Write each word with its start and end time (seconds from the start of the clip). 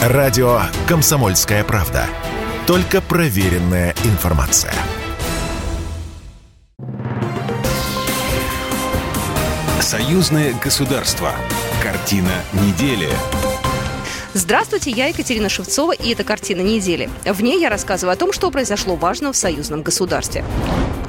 Радио 0.00 0.62
«Комсомольская 0.88 1.62
правда». 1.62 2.06
Только 2.66 3.02
проверенная 3.02 3.94
информация. 4.04 4.72
Союзное 9.78 10.54
государство. 10.64 11.32
Картина 11.82 12.32
недели. 12.54 13.10
Здравствуйте, 14.32 14.90
я 14.90 15.08
Екатерина 15.08 15.50
Шевцова, 15.50 15.92
и 15.92 16.14
это 16.14 16.24
«Картина 16.24 16.62
недели». 16.62 17.10
В 17.26 17.42
ней 17.42 17.60
я 17.60 17.68
рассказываю 17.68 18.14
о 18.14 18.16
том, 18.16 18.32
что 18.32 18.50
произошло 18.50 18.96
важно 18.96 19.34
в 19.34 19.36
союзном 19.36 19.82
государстве. 19.82 20.46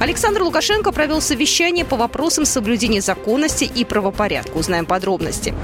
Александр 0.00 0.42
Лукашенко 0.42 0.92
провел 0.92 1.22
совещание 1.22 1.86
по 1.86 1.96
вопросам 1.96 2.44
соблюдения 2.44 3.00
законности 3.00 3.64
и 3.64 3.86
правопорядка. 3.86 4.54
Узнаем 4.54 4.84
подробности. 4.84 5.54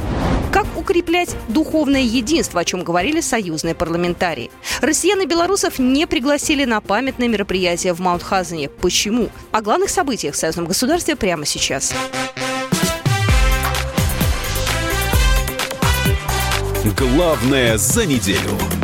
Укреплять 0.79 1.35
духовное 1.49 2.03
единство, 2.03 2.61
о 2.61 2.65
чем 2.65 2.85
говорили 2.85 3.21
союзные 3.21 3.75
парламентарии? 3.75 4.49
Россиян 4.81 5.21
и 5.21 5.27
белорусов 5.27 5.81
не 5.81 6.07
пригласили 6.07 6.65
на 6.65 6.81
памятное 6.81 7.27
мероприятие 7.27 7.95
в 7.95 7.99
Маунтхазене. 7.99 8.69
Почему? 8.69 9.29
О 9.51 9.61
главных 9.61 9.91
событиях 9.91 10.37
в 10.37 10.39
союзном 10.39 10.67
государстве 10.67 11.17
прямо 11.17 11.47
сейчас. 11.47 11.93
Главное 16.97 17.77
за 17.77 18.07
неделю. 18.07 18.78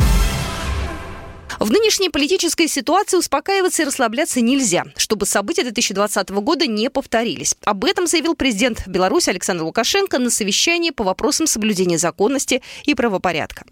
В 1.59 1.71
нынешней 1.71 2.09
политической 2.09 2.67
ситуации 2.67 3.17
успокаиваться 3.17 3.83
и 3.83 3.85
расслабляться 3.85 4.41
нельзя, 4.41 4.85
чтобы 4.97 5.25
события 5.25 5.63
2020 5.63 6.29
года 6.31 6.67
не 6.67 6.89
повторились. 6.89 7.55
Об 7.63 7.85
этом 7.85 8.07
заявил 8.07 8.35
президент 8.35 8.85
Беларуси 8.87 9.29
Александр 9.29 9.63
Лукашенко 9.63 10.19
на 10.19 10.29
совещании 10.29 10.91
по 10.91 11.03
вопросам 11.03 11.47
соблюдения 11.47 11.97
законности 11.97 12.61
и 12.85 12.93
правопорядка. 12.93 13.63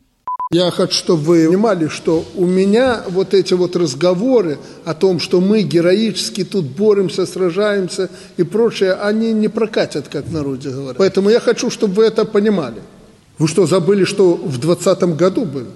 Я 0.52 0.70
хочу, 0.72 0.94
чтобы 0.94 1.24
вы 1.24 1.48
понимали, 1.48 1.88
что 1.88 2.24
у 2.36 2.46
меня 2.46 3.04
вот 3.10 3.34
эти 3.34 3.54
вот 3.54 3.76
разговоры 3.76 4.60
о 4.86 4.94
том, 4.94 5.20
что 5.20 5.42
мы 5.42 5.64
героически 5.64 6.44
тут 6.44 6.66
боремся, 6.66 7.26
сражаемся 7.26 8.10
и 8.38 8.44
прочее, 8.44 8.94
они 8.94 9.34
не 9.34 9.48
прокатят, 9.48 10.08
как 10.10 10.30
народе 10.30 10.70
говорят. 10.70 10.98
Поэтому 10.98 11.30
я 11.30 11.40
хочу, 11.40 11.70
чтобы 11.70 11.96
вы 11.96 12.06
это 12.06 12.24
понимали. 12.24 12.82
Вы 13.40 13.48
что, 13.48 13.66
забыли, 13.66 14.06
что 14.06 14.36
в 14.36 14.60
2020 14.60 15.18
году 15.18 15.46
было? 15.46 15.68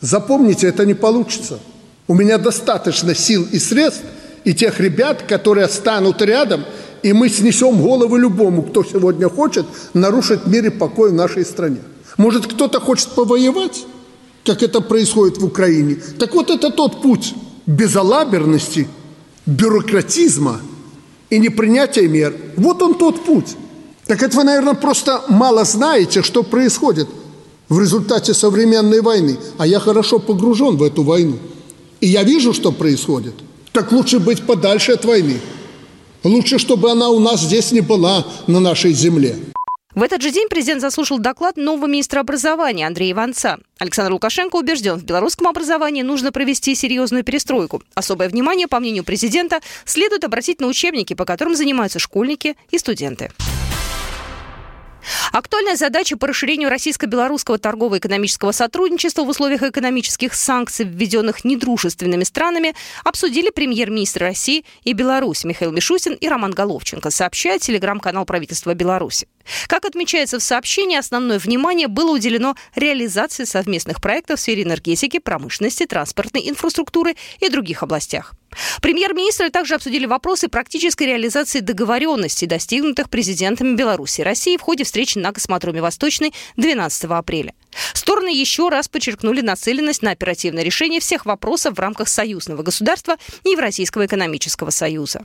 Запомните, 0.00 0.66
это 0.66 0.84
не 0.84 0.94
получится. 0.94 1.58
У 2.06 2.14
меня 2.14 2.38
достаточно 2.38 3.14
сил 3.14 3.46
и 3.50 3.58
средств, 3.58 4.02
и 4.44 4.54
тех 4.54 4.78
ребят, 4.80 5.22
которые 5.22 5.68
станут 5.68 6.20
рядом, 6.20 6.64
и 7.02 7.12
мы 7.12 7.28
снесем 7.28 7.82
головы 7.82 8.18
любому, 8.18 8.62
кто 8.62 8.84
сегодня 8.84 9.28
хочет 9.28 9.66
нарушить 9.94 10.46
мир 10.46 10.66
и 10.66 10.70
покой 10.70 11.10
в 11.10 11.14
нашей 11.14 11.44
стране. 11.44 11.80
Может, 12.16 12.46
кто-то 12.46 12.80
хочет 12.80 13.08
повоевать, 13.08 13.86
как 14.44 14.62
это 14.62 14.80
происходит 14.80 15.38
в 15.38 15.44
Украине? 15.44 15.96
Так 16.18 16.34
вот 16.34 16.50
это 16.50 16.70
тот 16.70 17.02
путь 17.02 17.34
безалаберности, 17.66 18.88
бюрократизма 19.46 20.60
и 21.30 21.38
непринятия 21.38 22.06
мер. 22.08 22.34
Вот 22.56 22.82
он 22.82 22.94
тот 22.94 23.24
путь. 23.24 23.56
Так 24.06 24.22
это 24.22 24.36
вы, 24.36 24.44
наверное, 24.44 24.74
просто 24.74 25.22
мало 25.28 25.64
знаете, 25.64 26.22
что 26.22 26.42
происходит 26.42 27.08
в 27.68 27.80
результате 27.80 28.34
современной 28.34 29.00
войны. 29.00 29.38
А 29.58 29.66
я 29.66 29.80
хорошо 29.80 30.18
погружен 30.18 30.76
в 30.76 30.82
эту 30.82 31.02
войну. 31.02 31.38
И 32.00 32.06
я 32.06 32.22
вижу, 32.22 32.52
что 32.52 32.72
происходит. 32.72 33.34
Так 33.72 33.92
лучше 33.92 34.18
быть 34.18 34.42
подальше 34.42 34.92
от 34.92 35.04
войны. 35.04 35.40
Лучше, 36.22 36.58
чтобы 36.58 36.90
она 36.90 37.10
у 37.10 37.18
нас 37.18 37.40
здесь 37.40 37.72
не 37.72 37.80
была, 37.80 38.26
на 38.46 38.60
нашей 38.60 38.92
земле. 38.92 39.36
В 39.94 40.02
этот 40.02 40.22
же 40.22 40.32
день 40.32 40.48
президент 40.48 40.80
заслушал 40.80 41.18
доклад 41.18 41.56
нового 41.56 41.86
министра 41.86 42.20
образования 42.20 42.86
Андрея 42.86 43.12
Иванца. 43.12 43.58
Александр 43.78 44.12
Лукашенко 44.12 44.56
убежден, 44.56 44.98
в 44.98 45.04
белорусском 45.04 45.46
образовании 45.46 46.02
нужно 46.02 46.32
провести 46.32 46.74
серьезную 46.74 47.22
перестройку. 47.22 47.80
Особое 47.94 48.28
внимание, 48.28 48.66
по 48.66 48.80
мнению 48.80 49.04
президента, 49.04 49.60
следует 49.84 50.24
обратить 50.24 50.60
на 50.60 50.66
учебники, 50.66 51.14
по 51.14 51.24
которым 51.24 51.54
занимаются 51.54 52.00
школьники 52.00 52.56
и 52.72 52.78
студенты. 52.78 53.30
Актуальная 55.34 55.74
задача 55.74 56.16
по 56.16 56.28
расширению 56.28 56.70
российско-белорусского 56.70 57.58
торгово-экономического 57.58 58.52
сотрудничества 58.52 59.24
в 59.24 59.28
условиях 59.28 59.64
экономических 59.64 60.32
санкций, 60.32 60.86
введенных 60.86 61.44
недружественными 61.44 62.22
странами, 62.22 62.76
обсудили 63.02 63.50
премьер-министр 63.50 64.20
России 64.20 64.64
и 64.84 64.92
Беларусь 64.92 65.42
Михаил 65.42 65.72
Мишустин 65.72 66.12
и 66.12 66.28
Роман 66.28 66.52
Головченко, 66.52 67.10
сообщает 67.10 67.62
телеграм-канал 67.62 68.24
правительства 68.26 68.74
Беларуси. 68.74 69.26
Как 69.66 69.84
отмечается 69.84 70.38
в 70.38 70.42
сообщении, 70.42 70.96
основное 70.96 71.40
внимание 71.40 71.88
было 71.88 72.12
уделено 72.12 72.54
реализации 72.76 73.42
совместных 73.42 74.00
проектов 74.00 74.38
в 74.38 74.42
сфере 74.42 74.62
энергетики, 74.62 75.18
промышленности, 75.18 75.84
транспортной 75.84 76.48
инфраструктуры 76.48 77.16
и 77.40 77.48
других 77.48 77.82
областях. 77.82 78.34
Премьер-министры 78.80 79.50
также 79.50 79.74
обсудили 79.74 80.06
вопросы 80.06 80.48
практической 80.48 81.04
реализации 81.04 81.60
договоренностей, 81.60 82.46
достигнутых 82.46 83.10
президентами 83.10 83.74
Беларуси 83.74 84.20
и 84.20 84.24
России 84.24 84.56
в 84.56 84.62
ходе 84.62 84.84
встречи 84.84 85.18
на 85.18 85.32
космодроме 85.32 85.82
Восточный 85.82 86.32
12 86.56 87.04
апреля. 87.04 87.54
Стороны 87.92 88.28
еще 88.28 88.68
раз 88.68 88.88
подчеркнули 88.88 89.40
нацеленность 89.40 90.02
на 90.02 90.12
оперативное 90.12 90.62
решение 90.62 91.00
всех 91.00 91.26
вопросов 91.26 91.76
в 91.76 91.80
рамках 91.80 92.08
союзного 92.08 92.62
государства 92.62 93.16
и 93.44 93.50
Евразийского 93.50 94.06
экономического 94.06 94.70
союза. 94.70 95.24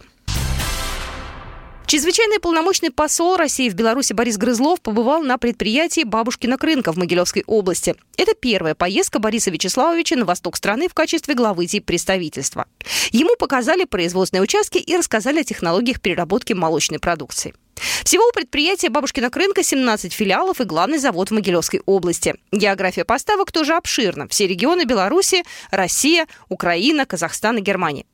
Чрезвычайный 1.89 2.39
полномочный 2.39 2.91
посол 2.91 3.35
России 3.35 3.67
в 3.67 3.73
Беларуси 3.73 4.13
Борис 4.13 4.37
Грызлов 4.37 4.79
побывал 4.79 5.23
на 5.23 5.39
предприятии 5.39 6.03
«Бабушкина 6.03 6.55
рынка» 6.61 6.93
в 6.93 6.97
Могилевской 6.97 7.43
области. 7.47 7.95
Это 8.15 8.35
первая 8.35 8.75
поездка 8.75 9.17
Бориса 9.17 9.49
Вячеславовича 9.49 10.15
на 10.15 10.25
восток 10.25 10.55
страны 10.55 10.87
в 10.87 10.93
качестве 10.93 11.33
главы 11.33 11.65
представительства. 11.83 12.67
Ему 13.09 13.35
показали 13.39 13.85
производственные 13.85 14.43
участки 14.43 14.77
и 14.77 14.95
рассказали 14.95 15.39
о 15.39 15.43
технологиях 15.43 15.99
переработки 15.99 16.53
молочной 16.53 16.99
продукции. 16.99 17.55
Всего 18.03 18.23
у 18.27 18.33
предприятия 18.33 18.89
«Бабушкина 18.89 19.31
рынка» 19.33 19.63
17 19.63 20.13
филиалов 20.13 20.61
и 20.61 20.65
главный 20.65 20.99
завод 20.99 21.29
в 21.29 21.33
Могилевской 21.33 21.81
области. 21.87 22.35
География 22.51 23.03
поставок 23.03 23.51
тоже 23.51 23.73
обширна. 23.73 24.27
Все 24.27 24.45
регионы 24.45 24.83
Беларуси, 24.85 25.43
Россия, 25.71 26.27
Украина, 26.49 27.07
Казахстан 27.07 27.57
и 27.57 27.61
Германия. 27.61 28.05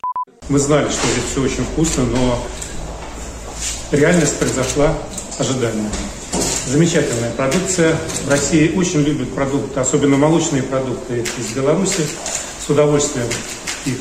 Мы 0.48 0.60
знали, 0.60 0.90
что 0.90 1.06
здесь 1.08 1.26
все 1.26 1.42
очень 1.42 1.66
вкусно, 1.66 2.06
но 2.06 2.42
реальность 3.92 4.38
произошла 4.38 4.94
ожидаемая. 5.38 5.92
Замечательная 6.68 7.32
продукция. 7.32 7.96
В 8.26 8.30
России 8.30 8.74
очень 8.76 9.02
любят 9.02 9.34
продукты, 9.34 9.80
особенно 9.80 10.18
молочные 10.18 10.64
продукты 10.64 11.24
из 11.38 11.56
Беларуси. 11.56 12.02
С 12.66 12.70
удовольствием 12.70 13.28
их 13.86 13.98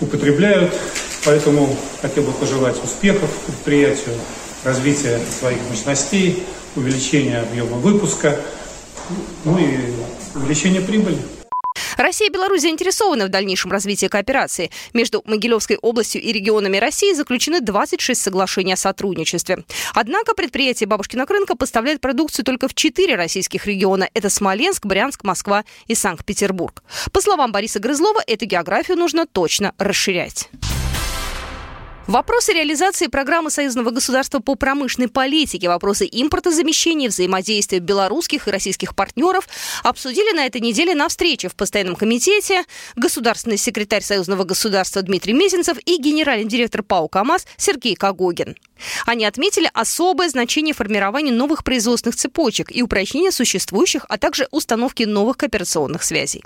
употребляют. 0.00 0.72
Поэтому 1.24 1.74
хотел 2.02 2.24
бы 2.24 2.32
пожелать 2.32 2.76
успехов 2.84 3.30
предприятию, 3.46 4.14
развития 4.62 5.18
своих 5.38 5.58
мощностей, 5.70 6.44
увеличения 6.76 7.38
объема 7.38 7.78
выпуска, 7.78 8.38
ну 9.44 9.58
и 9.58 9.78
увеличения 10.34 10.80
прибыли. 10.80 11.18
Россия 11.96 12.28
и 12.28 12.32
Беларусь 12.32 12.62
заинтересованы 12.62 13.26
в 13.26 13.28
дальнейшем 13.28 13.70
развитии 13.70 14.06
кооперации. 14.06 14.70
Между 14.92 15.22
Могилевской 15.24 15.76
областью 15.76 16.22
и 16.22 16.32
регионами 16.32 16.76
России 16.76 17.12
заключены 17.12 17.60
26 17.60 18.20
соглашений 18.20 18.72
о 18.72 18.76
сотрудничестве. 18.76 19.64
Однако 19.94 20.34
предприятие 20.34 20.86
«Бабушкина 20.86 21.26
рынка» 21.26 21.56
поставляет 21.56 22.00
продукцию 22.00 22.44
только 22.44 22.68
в 22.68 22.74
четыре 22.74 23.16
российских 23.16 23.66
региона. 23.66 24.08
Это 24.14 24.30
Смоленск, 24.30 24.86
Брянск, 24.86 25.24
Москва 25.24 25.64
и 25.86 25.94
Санкт-Петербург. 25.94 26.82
По 27.12 27.20
словам 27.20 27.52
Бориса 27.52 27.80
Грызлова, 27.80 28.22
эту 28.26 28.46
географию 28.46 28.96
нужно 28.96 29.26
точно 29.26 29.74
расширять. 29.78 30.48
Вопросы 32.06 32.52
реализации 32.52 33.06
программы 33.06 33.50
союзного 33.50 33.90
государства 33.90 34.38
по 34.38 34.56
промышленной 34.56 35.08
политике, 35.08 35.68
вопросы 35.68 36.06
импортозамещения, 36.10 37.08
взаимодействия 37.08 37.78
белорусских 37.78 38.46
и 38.46 38.50
российских 38.50 38.94
партнеров 38.94 39.48
обсудили 39.82 40.36
на 40.36 40.44
этой 40.44 40.60
неделе 40.60 40.94
на 40.94 41.08
встрече 41.08 41.48
в 41.48 41.54
постоянном 41.54 41.96
комитете 41.96 42.64
государственный 42.94 43.56
секретарь 43.56 44.02
союзного 44.02 44.44
государства 44.44 45.00
Дмитрий 45.00 45.32
Мезенцев 45.32 45.78
и 45.86 45.96
генеральный 45.96 46.46
директор 46.46 46.82
ПАО 46.82 47.08
КАМАЗ 47.08 47.46
Сергей 47.56 47.94
Кагогин. 47.94 48.54
Они 49.06 49.24
отметили 49.24 49.70
особое 49.72 50.28
значение 50.28 50.74
формирования 50.74 51.32
новых 51.32 51.64
производственных 51.64 52.16
цепочек 52.16 52.70
и 52.70 52.82
упрочнения 52.82 53.32
существующих, 53.32 54.04
а 54.10 54.18
также 54.18 54.46
установки 54.50 55.04
новых 55.04 55.38
кооперационных 55.38 56.02
связей. 56.02 56.44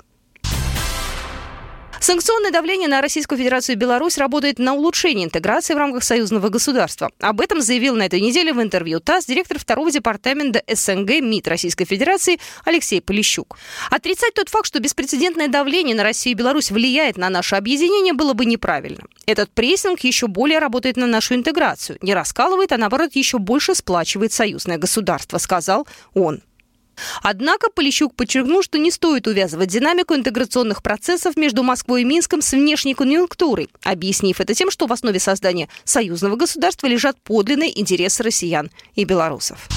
Санкционное 2.01 2.51
давление 2.51 2.87
на 2.87 3.01
Российскую 3.01 3.37
Федерацию 3.37 3.75
и 3.75 3.77
Беларусь 3.77 4.17
работает 4.17 4.57
на 4.57 4.73
улучшение 4.73 5.25
интеграции 5.25 5.73
в 5.73 5.77
рамках 5.77 6.03
союзного 6.03 6.47
государства. 6.47 7.11
Об 7.19 7.41
этом 7.41 7.61
заявил 7.61 7.95
на 7.95 8.03
этой 8.03 8.21
неделе 8.21 8.53
в 8.53 8.61
интервью 8.61 9.01
ТАСС 9.01 9.25
директор 9.25 9.59
второго 9.59 9.91
департамента 9.91 10.63
СНГ 10.73 11.19
МИД 11.19 11.49
Российской 11.49 11.83
Федерации 11.83 12.39
Алексей 12.63 13.01
Полищук. 13.01 13.57
Отрицать 13.91 14.33
тот 14.33 14.47
факт, 14.47 14.67
что 14.67 14.79
беспрецедентное 14.79 15.49
давление 15.49 15.93
на 15.93 16.03
Россию 16.03 16.35
и 16.35 16.37
Беларусь 16.37 16.71
влияет 16.71 17.17
на 17.17 17.29
наше 17.29 17.55
объединение, 17.57 18.13
было 18.13 18.33
бы 18.33 18.45
неправильно. 18.45 19.03
Этот 19.25 19.51
прессинг 19.51 19.99
еще 19.99 20.27
более 20.27 20.59
работает 20.59 20.95
на 20.95 21.05
нашу 21.05 21.35
интеграцию. 21.35 21.99
Не 22.01 22.13
раскалывает, 22.13 22.71
а 22.71 22.77
наоборот 22.77 23.11
еще 23.15 23.39
больше 23.39 23.75
сплачивает 23.75 24.31
союзное 24.31 24.77
государство, 24.77 25.37
сказал 25.37 25.85
он. 26.13 26.41
Однако 27.21 27.69
Полищук 27.69 28.15
подчеркнул, 28.15 28.63
что 28.63 28.77
не 28.77 28.91
стоит 28.91 29.27
увязывать 29.27 29.69
динамику 29.69 30.15
интеграционных 30.15 30.83
процессов 30.83 31.37
между 31.37 31.63
Москвой 31.63 32.01
и 32.01 32.05
Минском 32.05 32.41
с 32.41 32.51
внешней 32.51 32.93
конъюнктурой, 32.93 33.69
объяснив 33.83 34.39
это 34.39 34.53
тем, 34.53 34.71
что 34.71 34.87
в 34.87 34.93
основе 34.93 35.19
создания 35.19 35.69
союзного 35.83 36.35
государства 36.35 36.87
лежат 36.87 37.17
подлинные 37.21 37.79
интересы 37.79 38.23
россиян 38.23 38.69
и 38.95 39.03
белорусов. 39.03 39.67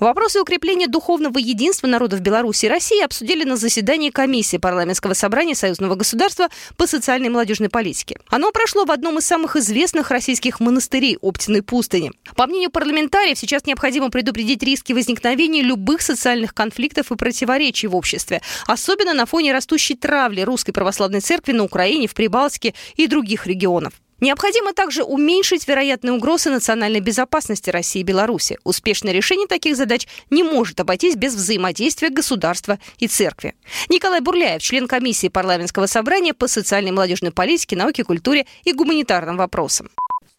Вопросы 0.00 0.40
укрепления 0.40 0.88
духовного 0.88 1.38
единства 1.38 1.86
народов 1.86 2.20
Беларуси 2.20 2.66
и 2.66 2.68
России 2.68 3.02
обсудили 3.02 3.44
на 3.44 3.56
заседании 3.56 4.10
комиссии 4.10 4.58
парламентского 4.58 5.14
собрания 5.14 5.54
Союзного 5.54 5.94
государства 5.94 6.48
по 6.76 6.86
социальной 6.86 7.26
и 7.26 7.30
молодежной 7.30 7.70
политике. 7.70 8.18
Оно 8.28 8.52
прошло 8.52 8.84
в 8.84 8.90
одном 8.90 9.18
из 9.18 9.26
самых 9.26 9.56
известных 9.56 10.10
российских 10.10 10.60
монастырей 10.60 11.16
Оптиной 11.22 11.62
пустыни. 11.62 12.12
По 12.36 12.46
мнению 12.46 12.70
парламентариев, 12.70 13.38
сейчас 13.38 13.64
необходимо 13.64 14.10
предупредить 14.10 14.62
риски 14.62 14.92
возникновения 14.92 15.62
любых 15.62 16.02
социальных 16.02 16.52
конфликтов 16.52 17.10
и 17.10 17.16
противоречий 17.16 17.86
в 17.86 17.96
обществе, 17.96 18.42
особенно 18.66 19.14
на 19.14 19.24
фоне 19.24 19.52
растущей 19.52 19.94
травли 19.94 20.42
Русской 20.42 20.72
Православной 20.72 21.20
Церкви 21.20 21.52
на 21.52 21.64
Украине, 21.64 22.06
в 22.06 22.14
Прибалтике 22.14 22.74
и 22.96 23.06
других 23.06 23.46
регионах. 23.46 23.92
Необходимо 24.20 24.72
также 24.72 25.02
уменьшить 25.02 25.68
вероятные 25.68 26.12
угрозы 26.12 26.50
национальной 26.50 27.00
безопасности 27.00 27.68
России 27.68 28.00
и 28.00 28.04
Беларуси. 28.04 28.58
Успешное 28.64 29.12
решение 29.12 29.46
таких 29.46 29.76
задач 29.76 30.08
не 30.30 30.42
может 30.42 30.80
обойтись 30.80 31.16
без 31.16 31.34
взаимодействия 31.34 32.08
государства 32.08 32.78
и 32.98 33.08
церкви. 33.08 33.54
Николай 33.90 34.20
Бурляев, 34.20 34.62
член 34.62 34.88
комиссии 34.88 35.28
парламентского 35.28 35.84
собрания 35.84 36.32
по 36.32 36.48
социальной 36.48 36.88
и 36.88 36.92
молодежной 36.92 37.30
политике, 37.30 37.76
науке, 37.76 38.04
культуре 38.04 38.46
и 38.64 38.72
гуманитарным 38.72 39.36
вопросам. 39.36 39.90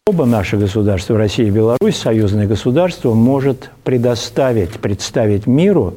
Оба 0.06 0.24
наши 0.24 0.56
государства, 0.56 1.16
Россия 1.16 1.46
и 1.46 1.50
Беларусь, 1.50 1.96
союзное 1.96 2.48
государство, 2.48 3.14
может 3.14 3.70
предоставить, 3.84 4.72
представить 4.80 5.46
миру 5.46 5.94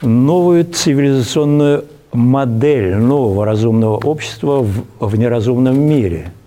новую 0.00 0.64
цивилизационную 0.64 1.84
модель 2.12 2.94
нового 2.94 3.44
разумного 3.44 3.98
общества 3.98 4.62
в, 4.62 4.86
в 4.98 5.18
неразумном 5.18 5.78
мире– 5.78 6.32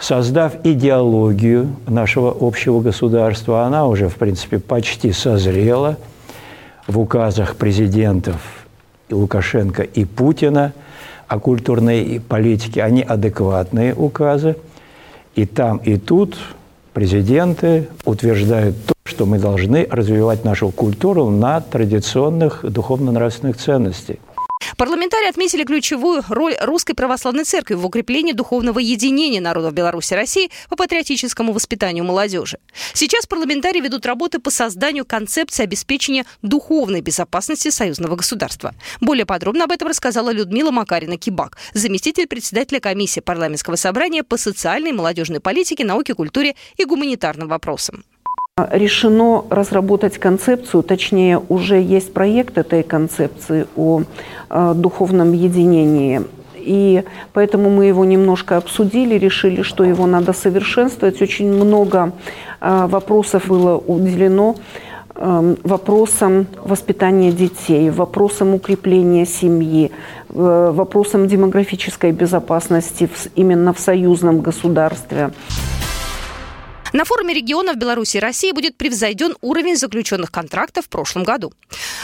создав 0.00 0.54
идеологию 0.64 1.76
нашего 1.86 2.34
общего 2.40 2.80
государства, 2.80 3.64
она 3.64 3.86
уже, 3.86 4.08
в 4.08 4.16
принципе, 4.16 4.58
почти 4.58 5.12
созрела 5.12 5.98
в 6.86 6.98
указах 6.98 7.56
президентов 7.56 8.40
Лукашенко 9.10 9.82
и 9.82 10.04
Путина 10.04 10.72
о 11.28 11.38
культурной 11.38 12.20
политике. 12.26 12.82
Они 12.82 13.02
адекватные 13.02 13.94
указы. 13.94 14.56
И 15.36 15.46
там, 15.46 15.76
и 15.78 15.96
тут 15.96 16.36
президенты 16.92 17.88
утверждают 18.04 18.76
то, 18.84 18.94
что 19.04 19.26
мы 19.26 19.38
должны 19.38 19.86
развивать 19.90 20.44
нашу 20.44 20.70
культуру 20.70 21.30
на 21.30 21.60
традиционных 21.60 22.64
духовно-нравственных 22.64 23.58
ценностях. 23.58 24.16
Парламентарии 24.80 25.28
отметили 25.28 25.64
ключевую 25.64 26.24
роль 26.30 26.56
Русской 26.58 26.94
Православной 26.94 27.44
Церкви 27.44 27.74
в 27.74 27.84
укреплении 27.84 28.32
духовного 28.32 28.78
единения 28.78 29.38
народов 29.38 29.74
Беларуси 29.74 30.14
и 30.14 30.16
России 30.16 30.50
по 30.70 30.76
патриотическому 30.76 31.52
воспитанию 31.52 32.02
молодежи. 32.02 32.56
Сейчас 32.94 33.26
парламентарии 33.26 33.82
ведут 33.82 34.06
работы 34.06 34.38
по 34.38 34.48
созданию 34.48 35.04
концепции 35.04 35.64
обеспечения 35.64 36.24
духовной 36.40 37.02
безопасности 37.02 37.68
союзного 37.68 38.16
государства. 38.16 38.74
Более 39.02 39.26
подробно 39.26 39.64
об 39.64 39.70
этом 39.70 39.86
рассказала 39.86 40.30
Людмила 40.30 40.70
Макарина-Кибак, 40.70 41.58
заместитель 41.74 42.26
председателя 42.26 42.80
комиссии 42.80 43.20
парламентского 43.20 43.76
собрания 43.76 44.22
по 44.22 44.38
социальной 44.38 44.92
и 44.92 44.94
молодежной 44.94 45.40
политике, 45.40 45.84
науке, 45.84 46.14
культуре 46.14 46.54
и 46.78 46.86
гуманитарным 46.86 47.48
вопросам 47.48 48.02
решено 48.70 49.44
разработать 49.50 50.18
концепцию, 50.18 50.82
точнее 50.82 51.40
уже 51.48 51.80
есть 51.80 52.12
проект 52.12 52.58
этой 52.58 52.82
концепции 52.82 53.66
о 53.76 54.02
э, 54.50 54.72
духовном 54.76 55.32
единении. 55.32 56.22
И 56.56 57.04
поэтому 57.32 57.70
мы 57.70 57.86
его 57.86 58.04
немножко 58.04 58.58
обсудили, 58.58 59.14
решили, 59.14 59.62
что 59.62 59.84
его 59.84 60.06
надо 60.06 60.32
совершенствовать. 60.32 61.22
Очень 61.22 61.52
много 61.52 62.12
э, 62.60 62.86
вопросов 62.86 63.48
было 63.48 63.78
уделено 63.78 64.56
вопросам 65.22 66.46
воспитания 66.64 67.30
детей, 67.30 67.90
вопросам 67.90 68.54
укрепления 68.54 69.26
семьи, 69.26 69.90
вопросам 70.30 71.28
демографической 71.28 72.12
безопасности 72.12 73.10
именно 73.34 73.74
в 73.74 73.78
союзном 73.78 74.40
государстве. 74.40 75.30
На 76.92 77.04
форуме 77.04 77.34
регионов 77.34 77.76
Беларуси 77.76 78.16
и 78.16 78.20
России 78.20 78.50
будет 78.50 78.76
превзойден 78.76 79.36
уровень 79.42 79.76
заключенных 79.76 80.32
контрактов 80.32 80.86
в 80.86 80.88
прошлом 80.88 81.22
году. 81.22 81.52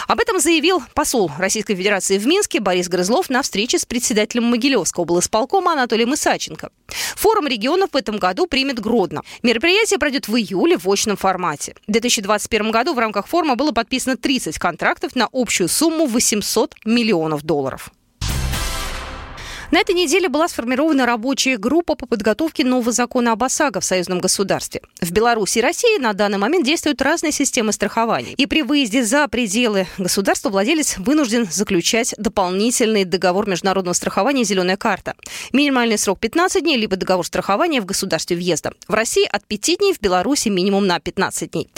Об 0.06 0.20
этом 0.20 0.38
заявил 0.38 0.80
посол 0.94 1.30
Российской 1.38 1.74
Федерации 1.74 2.18
в 2.18 2.26
Минске 2.26 2.60
Борис 2.60 2.88
Грызлов 2.88 3.28
на 3.28 3.42
встрече 3.42 3.80
с 3.80 3.84
председателем 3.84 4.44
Могилевского 4.44 5.02
облсполкома 5.02 5.72
Анатолием 5.72 6.14
Исаченко. 6.14 6.70
Форум 7.16 7.48
регионов 7.48 7.90
в 7.92 7.96
этом 7.96 8.18
году 8.18 8.46
примет 8.46 8.78
Гродно. 8.78 9.22
Мероприятие 9.42 9.98
пройдет 9.98 10.28
в 10.28 10.36
июле 10.36 10.78
в 10.78 10.88
очном 10.88 11.16
формате. 11.16 11.74
В 11.88 11.92
2021 11.92 12.70
году 12.70 12.94
в 12.94 12.98
рамках 12.98 13.26
форума 13.26 13.56
было 13.56 13.72
подписано 13.72 14.16
30 14.16 14.58
контрактов 14.58 15.16
на 15.16 15.28
общую 15.32 15.68
сумму 15.68 16.06
800 16.06 16.74
миллионов 16.84 17.42
долларов. 17.42 17.90
На 19.72 19.80
этой 19.80 19.96
неделе 19.96 20.28
была 20.28 20.46
сформирована 20.46 21.06
рабочая 21.06 21.56
группа 21.56 21.96
по 21.96 22.06
подготовке 22.06 22.64
нового 22.64 22.92
закона 22.92 23.32
об 23.32 23.42
ОСАГО 23.42 23.80
в 23.80 23.84
союзном 23.84 24.20
государстве. 24.20 24.80
В 25.00 25.10
Беларуси 25.10 25.58
и 25.58 25.60
России 25.60 25.98
на 25.98 26.12
данный 26.12 26.38
момент 26.38 26.64
действуют 26.64 27.02
разные 27.02 27.32
системы 27.32 27.72
страхования. 27.72 28.32
И 28.36 28.46
при 28.46 28.62
выезде 28.62 29.04
за 29.04 29.26
пределы 29.26 29.88
государства 29.98 30.50
владелец 30.50 30.98
вынужден 30.98 31.48
заключать 31.50 32.14
дополнительный 32.16 33.04
договор 33.04 33.48
международного 33.48 33.94
страхования 33.94 34.44
«Зеленая 34.44 34.76
карта». 34.76 35.14
Минимальный 35.52 35.98
срок 35.98 36.20
15 36.20 36.62
дней, 36.62 36.76
либо 36.76 36.94
договор 36.94 37.26
страхования 37.26 37.80
в 37.80 37.86
государстве 37.86 38.36
въезда. 38.36 38.70
В 38.86 38.94
России 38.94 39.28
от 39.28 39.44
5 39.44 39.78
дней, 39.78 39.94
в 39.94 40.00
Беларуси 40.00 40.48
минимум 40.48 40.86
на 40.86 41.00
15 41.00 41.50
дней. 41.50 41.68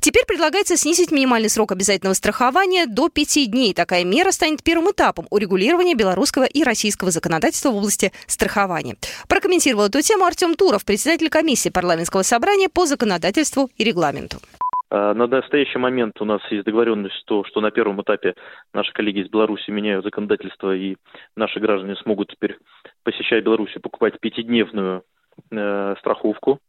Теперь 0.00 0.24
предлагается 0.26 0.76
снизить 0.76 1.12
минимальный 1.12 1.48
срок 1.48 1.70
обязательного 1.70 2.14
страхования 2.14 2.86
до 2.86 3.08
5 3.08 3.50
дней. 3.50 3.72
Такая 3.72 4.04
мера 4.04 4.32
станет 4.32 4.64
первым 4.64 4.90
этапом 4.90 5.28
урегулирования 5.30 5.94
белорусского 5.94 6.44
и 6.44 6.64
российского 6.64 7.12
законодательства 7.12 7.35
в 7.70 7.76
области 7.76 8.12
страхования. 8.26 8.96
Прокомментировал 9.28 9.86
эту 9.86 10.00
тему 10.00 10.24
Артем 10.24 10.54
Туров, 10.54 10.84
председатель 10.84 11.28
комиссии 11.30 11.70
парламентского 11.70 12.22
собрания 12.22 12.68
по 12.68 12.86
законодательству 12.86 13.68
и 13.76 13.84
регламенту. 13.84 14.38
А, 14.90 15.14
на 15.14 15.26
настоящий 15.26 15.78
момент 15.78 16.20
у 16.20 16.24
нас 16.24 16.40
есть 16.50 16.64
договоренность, 16.64 17.24
то, 17.26 17.44
что 17.44 17.60
на 17.60 17.70
первом 17.70 18.00
этапе 18.02 18.34
наши 18.72 18.92
коллеги 18.92 19.20
из 19.20 19.28
Беларуси 19.28 19.70
меняют 19.70 20.04
законодательство, 20.04 20.74
и 20.74 20.96
наши 21.36 21.60
граждане 21.60 21.96
смогут 21.96 22.30
теперь, 22.30 22.58
посещая 23.02 23.42
Беларусь, 23.42 23.74
покупать 23.82 24.20
пятидневную 24.20 25.02
э, 25.50 25.94
страховку, 25.98 26.60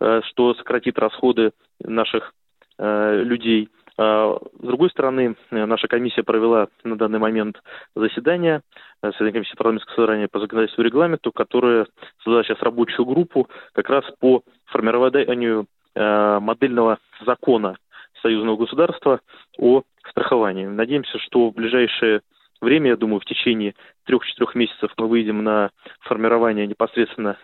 э, 0.00 0.20
что 0.24 0.54
сократит 0.54 0.98
расходы 0.98 1.52
наших 1.80 2.32
Э, 2.78 3.22
людей. 3.22 3.68
А, 3.98 4.36
с 4.38 4.66
другой 4.66 4.90
стороны, 4.90 5.36
э, 5.50 5.64
наша 5.64 5.88
комиссия 5.88 6.22
провела 6.22 6.68
на 6.84 6.96
данный 6.96 7.18
момент 7.18 7.62
заседание, 7.94 8.60
э, 9.02 9.08
заседание 9.08 9.32
комиссии 9.32 9.56
парламентского 9.56 9.96
собрания 9.96 10.28
по 10.28 10.38
законодательству 10.38 10.82
и 10.82 10.86
регламенту, 10.86 11.32
которая 11.32 11.86
создала 12.22 12.44
сейчас 12.44 12.60
рабочую 12.60 13.06
группу 13.06 13.48
как 13.72 13.88
раз 13.88 14.04
по 14.20 14.42
формированию 14.66 15.66
модельного 15.98 16.98
закона 17.24 17.78
союзного 18.20 18.58
государства 18.58 19.20
о 19.56 19.80
страховании. 20.10 20.66
Надеемся, 20.66 21.18
что 21.20 21.48
в 21.48 21.54
ближайшее 21.54 22.20
время, 22.60 22.90
я 22.90 22.96
думаю, 22.98 23.20
в 23.20 23.24
течение 23.24 23.74
трех-четырех 24.04 24.54
месяцев 24.56 24.92
мы 24.98 25.08
выйдем 25.08 25.42
на 25.42 25.70
формирование 26.00 26.66
непосредственно 26.66 27.38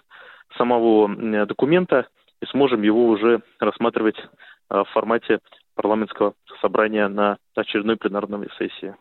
самого 0.59 1.09
документа 1.47 2.09
и 2.43 2.47
сможем 2.47 2.83
его 2.83 3.07
уже 3.07 3.41
рассматривать 3.59 4.19
Э, 4.73 4.85
в 4.85 4.93
формате 4.93 5.41
парламентского 5.75 6.35
собрания 6.61 7.09
на 7.09 7.39
очередной 7.55 7.97
пленарной 7.97 8.49
сессии. 8.59 8.95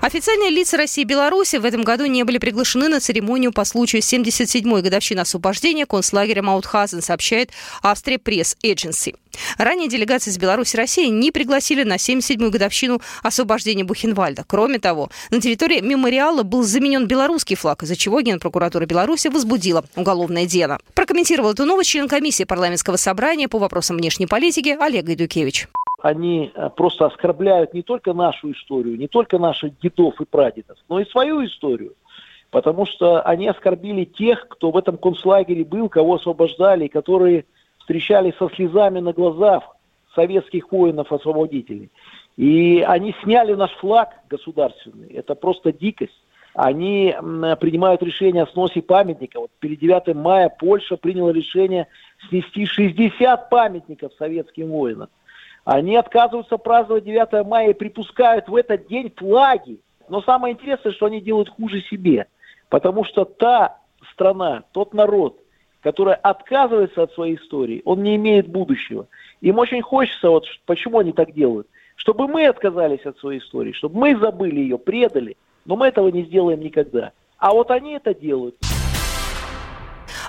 Официальные 0.00 0.48
лица 0.48 0.78
России 0.78 1.02
и 1.02 1.04
Беларуси 1.04 1.56
в 1.56 1.64
этом 1.66 1.82
году 1.82 2.06
не 2.06 2.24
были 2.24 2.38
приглашены 2.38 2.88
на 2.88 3.00
церемонию 3.00 3.52
по 3.52 3.64
случаю 3.66 4.00
77-й 4.00 4.80
годовщины 4.80 5.20
освобождения 5.20 5.84
концлагеря 5.84 6.42
Маутхазен, 6.42 7.02
сообщает 7.02 7.50
Австрия 7.82 8.18
Пресс 8.18 8.56
Эдженси. 8.62 9.14
Ранее 9.58 9.88
делегации 9.90 10.30
из 10.30 10.38
Беларуси 10.38 10.74
и 10.74 10.78
России 10.78 11.08
не 11.08 11.30
пригласили 11.30 11.84
на 11.84 11.96
77-ю 11.96 12.50
годовщину 12.50 13.02
освобождения 13.22 13.84
Бухенвальда. 13.84 14.44
Кроме 14.46 14.78
того, 14.78 15.10
на 15.30 15.38
территории 15.38 15.80
мемориала 15.80 16.44
был 16.44 16.62
заменен 16.62 17.06
белорусский 17.06 17.56
флаг, 17.56 17.82
из-за 17.82 17.94
чего 17.94 18.22
Генпрокуратура 18.22 18.86
Беларуси 18.86 19.28
возбудила 19.28 19.84
уголовное 19.96 20.46
дело. 20.46 20.78
Прокомментировал 20.94 21.52
эту 21.52 21.66
новость 21.66 21.90
член 21.90 22.08
комиссии 22.08 22.44
парламентского 22.44 22.96
собрания 22.96 23.48
по 23.48 23.58
вопросам 23.58 23.98
внешней 23.98 24.26
политики 24.26 24.74
Олег 24.80 25.10
Идукевич 25.10 25.68
они 26.02 26.50
э, 26.54 26.70
просто 26.74 27.06
оскорбляют 27.06 27.74
не 27.74 27.82
только 27.82 28.12
нашу 28.12 28.52
историю, 28.52 28.96
не 28.96 29.08
только 29.08 29.38
наших 29.38 29.78
дедов 29.80 30.20
и 30.20 30.24
прадедов, 30.24 30.78
но 30.88 31.00
и 31.00 31.04
свою 31.04 31.44
историю. 31.44 31.94
Потому 32.50 32.86
что 32.86 33.22
они 33.22 33.46
оскорбили 33.46 34.04
тех, 34.04 34.48
кто 34.48 34.70
в 34.70 34.76
этом 34.76 34.96
концлагере 34.96 35.64
был, 35.64 35.88
кого 35.88 36.14
освобождали, 36.14 36.88
которые 36.88 37.44
встречали 37.78 38.34
со 38.38 38.48
слезами 38.50 38.98
на 38.98 39.12
глазах 39.12 39.76
советских 40.14 40.72
воинов-освободителей. 40.72 41.90
И 42.36 42.84
они 42.86 43.14
сняли 43.22 43.54
наш 43.54 43.70
флаг 43.72 44.08
государственный. 44.28 45.08
Это 45.08 45.34
просто 45.34 45.72
дикость. 45.72 46.20
Они 46.54 47.14
принимают 47.60 48.02
решение 48.02 48.42
о 48.42 48.46
сносе 48.48 48.82
памятника. 48.82 49.38
Вот 49.38 49.50
перед 49.60 49.78
9 49.78 50.16
мая 50.16 50.48
Польша 50.48 50.96
приняла 50.96 51.32
решение 51.32 51.86
снести 52.28 52.66
60 52.66 53.48
памятников 53.50 54.12
советским 54.18 54.68
воинам. 54.68 55.08
Они 55.64 55.96
отказываются 55.96 56.56
праздновать 56.56 57.04
9 57.04 57.46
мая 57.46 57.70
и 57.70 57.74
припускают 57.74 58.48
в 58.48 58.56
этот 58.56 58.86
день 58.88 59.12
флаги. 59.16 59.80
Но 60.08 60.22
самое 60.22 60.54
интересное, 60.54 60.92
что 60.92 61.06
они 61.06 61.20
делают 61.20 61.48
хуже 61.48 61.82
себе. 61.82 62.26
Потому 62.68 63.04
что 63.04 63.24
та 63.24 63.78
страна, 64.12 64.64
тот 64.72 64.94
народ, 64.94 65.38
который 65.82 66.14
отказывается 66.14 67.02
от 67.02 67.12
своей 67.12 67.36
истории, 67.36 67.82
он 67.84 68.02
не 68.02 68.16
имеет 68.16 68.48
будущего. 68.48 69.06
Им 69.40 69.58
очень 69.58 69.82
хочется, 69.82 70.30
вот 70.30 70.46
почему 70.66 70.98
они 70.98 71.12
так 71.12 71.32
делают, 71.32 71.66
чтобы 71.96 72.28
мы 72.28 72.46
отказались 72.46 73.04
от 73.04 73.18
своей 73.18 73.40
истории, 73.40 73.72
чтобы 73.72 73.98
мы 73.98 74.16
забыли 74.16 74.60
ее, 74.60 74.78
предали, 74.78 75.36
но 75.64 75.76
мы 75.76 75.88
этого 75.88 76.08
не 76.08 76.22
сделаем 76.22 76.60
никогда. 76.60 77.12
А 77.38 77.52
вот 77.52 77.70
они 77.70 77.92
это 77.94 78.14
делают. 78.14 78.56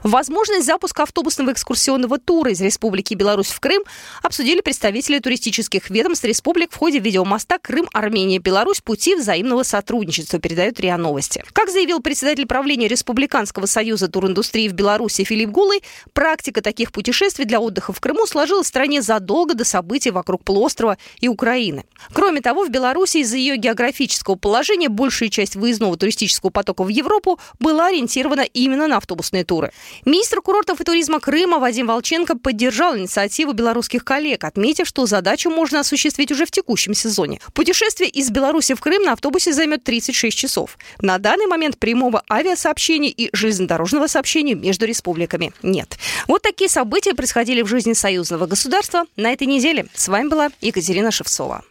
Возможность 0.03 0.65
запуска 0.65 1.03
автобусного 1.03 1.51
экскурсионного 1.51 2.17
тура 2.17 2.51
из 2.51 2.61
Республики 2.61 3.13
Беларусь 3.13 3.51
в 3.51 3.59
Крым 3.59 3.83
обсудили 4.23 4.61
представители 4.61 5.19
туристических 5.19 5.91
ведомств 5.91 6.25
республик 6.25 6.71
в 6.71 6.75
ходе 6.75 6.97
видеомоста 6.97 7.59
Крым-Армения-Беларусь 7.59 8.81
пути 8.81 9.13
взаимного 9.15 9.61
сотрудничества, 9.61 10.39
передают 10.39 10.79
РИА 10.79 10.97
Новости. 10.97 11.43
Как 11.53 11.69
заявил 11.69 11.99
председатель 11.99 12.47
правления 12.47 12.87
Республиканского 12.87 13.67
союза 13.67 14.07
туриндустрии 14.07 14.69
в 14.69 14.73
Беларуси 14.73 15.23
Филипп 15.23 15.51
Гулый, 15.51 15.83
практика 16.13 16.63
таких 16.63 16.91
путешествий 16.91 17.45
для 17.45 17.59
отдыха 17.59 17.93
в 17.93 17.99
Крыму 17.99 18.25
сложилась 18.25 18.65
в 18.65 18.69
стране 18.69 19.03
задолго 19.03 19.53
до 19.53 19.65
событий 19.65 20.09
вокруг 20.09 20.43
полуострова 20.43 20.97
и 21.19 21.27
Украины. 21.27 21.85
Кроме 22.11 22.41
того, 22.41 22.65
в 22.65 22.71
Беларуси 22.71 23.17
из-за 23.17 23.37
ее 23.37 23.55
географического 23.55 24.33
положения 24.33 24.89
большая 24.89 25.29
часть 25.29 25.55
выездного 25.55 25.95
туристического 25.95 26.49
потока 26.49 26.83
в 26.83 26.87
Европу 26.87 27.39
была 27.59 27.87
ориентирована 27.87 28.41
именно 28.41 28.87
на 28.87 28.97
автобусные 28.97 29.45
туры. 29.45 29.71
Министр 30.05 30.41
курортов 30.41 30.81
и 30.81 30.83
туризма 30.83 31.19
Крыма 31.19 31.59
Вадим 31.59 31.87
Волченко 31.87 32.37
поддержал 32.37 32.97
инициативу 32.97 33.53
белорусских 33.53 34.03
коллег, 34.03 34.43
отметив, 34.43 34.87
что 34.87 35.05
задачу 35.05 35.49
можно 35.49 35.79
осуществить 35.79 36.31
уже 36.31 36.45
в 36.45 36.51
текущем 36.51 36.93
сезоне. 36.93 37.39
Путешествие 37.53 38.09
из 38.09 38.29
Беларуси 38.29 38.73
в 38.73 38.79
Крым 38.81 39.03
на 39.03 39.13
автобусе 39.13 39.53
займет 39.53 39.83
36 39.83 40.37
часов. 40.37 40.77
На 40.99 41.17
данный 41.17 41.47
момент 41.47 41.77
прямого 41.77 42.23
авиасообщения 42.29 43.09
и 43.09 43.29
железнодорожного 43.33 44.07
сообщения 44.07 44.55
между 44.55 44.85
республиками 44.85 45.53
нет. 45.61 45.97
Вот 46.27 46.41
такие 46.41 46.69
события 46.69 47.13
происходили 47.13 47.61
в 47.61 47.67
жизни 47.67 47.93
союзного 47.93 48.47
государства 48.47 49.05
на 49.15 49.31
этой 49.31 49.47
неделе. 49.47 49.87
С 49.93 50.07
вами 50.07 50.27
была 50.27 50.49
Екатерина 50.61 51.11
Шевцова. 51.11 51.63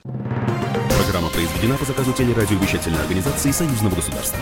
Программа 0.97 1.29
произведена 1.31 1.77
по 1.77 1.85
заказу 1.85 2.13
телерадиовещательной 2.13 3.01
организации 3.01 3.51
Союзного 3.51 3.97
государства. 3.97 4.39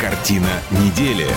Картина 0.00 0.48
недели. 0.70 1.28